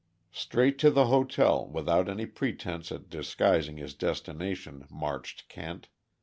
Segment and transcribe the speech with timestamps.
[0.31, 5.89] Straight to the hotel, without any pretense at disguising his destination, marched Kent.